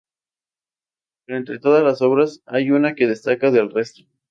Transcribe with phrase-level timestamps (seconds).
[1.27, 4.01] Pero entre todas las obras, hay una que destaca del resto.